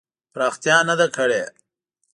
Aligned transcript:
پراختیا 0.33 0.77
نه 0.89 0.95
ده 0.99 1.07
کړې. 1.15 1.43